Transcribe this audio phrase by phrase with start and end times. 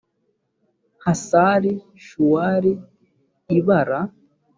[1.03, 1.71] hasari
[2.05, 2.71] shuwali
[3.57, 3.99] i bala